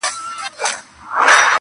•ذوالقافیتین- 0.03 1.47